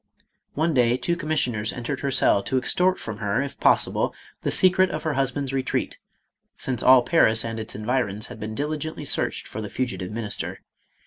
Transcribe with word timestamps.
One 0.55 0.73
day 0.73 0.97
two 0.97 1.15
commissioners 1.15 1.71
entered 1.71 1.99
her 1.99 2.09
cell 2.09 2.41
to 2.41 2.57
ex 2.57 2.73
tort 2.73 2.99
from 2.99 3.17
her 3.17 3.39
if 3.39 3.59
possible, 3.59 4.15
the 4.41 4.49
secret 4.49 4.89
of 4.89 5.03
her 5.03 5.13
husband's 5.13 5.53
retreat, 5.53 5.99
since 6.57 6.81
all 6.81 7.03
Paris 7.03 7.45
and 7.45 7.59
its 7.59 7.75
environs 7.75 8.25
had 8.25 8.39
been 8.39 8.55
dili 8.55 8.79
gently 8.79 9.05
searched 9.05 9.47
for 9.47 9.61
the 9.61 9.69
fugitive 9.69 10.09
minister. 10.09 10.61